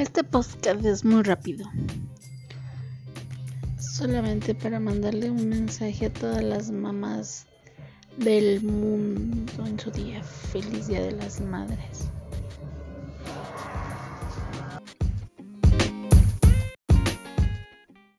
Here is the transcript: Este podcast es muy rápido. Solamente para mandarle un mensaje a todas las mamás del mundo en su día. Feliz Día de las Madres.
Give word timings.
Este 0.00 0.24
podcast 0.24 0.82
es 0.82 1.04
muy 1.04 1.22
rápido. 1.22 1.68
Solamente 3.78 4.54
para 4.54 4.80
mandarle 4.80 5.30
un 5.30 5.46
mensaje 5.46 6.06
a 6.06 6.10
todas 6.10 6.42
las 6.42 6.70
mamás 6.70 7.44
del 8.16 8.62
mundo 8.62 9.66
en 9.66 9.78
su 9.78 9.90
día. 9.90 10.22
Feliz 10.22 10.86
Día 10.86 11.02
de 11.02 11.12
las 11.12 11.42
Madres. 11.42 12.08